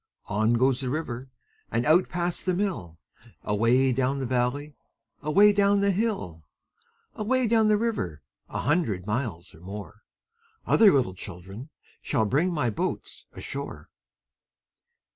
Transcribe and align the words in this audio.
On 0.29 0.53
goes 0.53 0.81
the 0.81 0.89
river 0.89 1.29
And 1.71 1.85
out 1.85 2.09
past 2.09 2.47
the 2.47 2.55
mill, 2.55 2.97
Away 3.43 3.91
down 3.93 4.17
the 4.17 4.25
valley, 4.25 4.75
Away 5.21 5.53
down 5.53 5.81
the 5.81 5.91
hill. 5.91 6.43
Away 7.13 7.45
down 7.45 7.67
the 7.67 7.77
river, 7.77 8.23
A 8.49 8.61
hundred 8.61 9.05
miles 9.05 9.53
or 9.53 9.59
more, 9.59 10.01
Other 10.65 10.91
little 10.91 11.13
children 11.13 11.69
Shall 12.01 12.25
bring 12.25 12.51
my 12.51 12.71
boats 12.71 13.27
ashore. 13.33 13.89